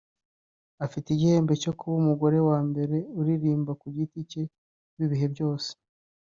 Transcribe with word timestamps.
Afite 0.85 1.07
igihembo 1.11 1.53
cyo 1.63 1.71
kuba 1.77 1.95
umugore 2.03 2.37
wa 2.47 2.59
mbere 2.69 2.97
uririmba 3.19 3.71
ku 3.81 3.85
giti 3.95 4.19
cye 4.31 4.43
w’ibihe 4.97 5.25
byose 5.33 5.69